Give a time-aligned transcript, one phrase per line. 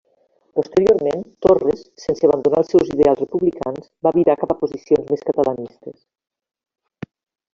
[0.59, 5.97] Posteriorment, Torres, sense abandonar els seus ideals republicans va virar cap a posicions més catalanistes.